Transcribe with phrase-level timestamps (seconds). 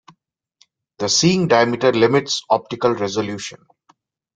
[0.97, 3.63] The seeing diameter limits optical resolution.